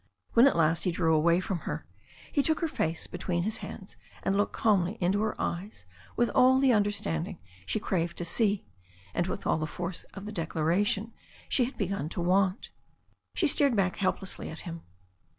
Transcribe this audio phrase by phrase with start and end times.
[0.33, 1.85] When, at last, he drew away from her,
[2.31, 5.85] he took her face be tween his hands and looked calmly into her eyes
[6.15, 8.65] with alP the understanding she craved to see,
[9.13, 11.13] and with all the force of the declaration
[11.47, 12.71] she had begun to want.
[13.35, 14.81] She stared back helplessly at him.